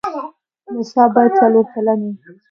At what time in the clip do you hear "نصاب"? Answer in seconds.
0.75-1.09